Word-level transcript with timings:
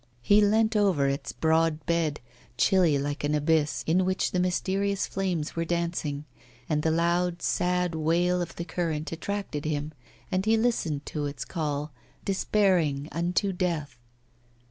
He 0.23 0.41
leant 0.41 0.75
over 0.75 1.07
its 1.07 1.31
broad 1.31 1.85
bed, 1.85 2.21
chilly 2.57 2.97
like 2.97 3.23
an 3.23 3.35
abyss, 3.35 3.83
in 3.85 4.03
which 4.03 4.31
the 4.31 4.39
mysterious 4.39 5.05
flames 5.05 5.55
were 5.55 5.63
dancing. 5.63 6.25
And 6.67 6.81
the 6.81 6.89
loud, 6.89 7.43
sad 7.43 7.93
wail 7.93 8.41
of 8.41 8.55
the 8.55 8.65
current 8.65 9.11
attracted 9.11 9.63
him, 9.63 9.93
and 10.31 10.43
he 10.43 10.57
listened 10.57 11.05
to 11.05 11.27
its 11.27 11.45
call, 11.45 11.91
despairing, 12.25 13.09
unto 13.11 13.53
death. 13.53 13.99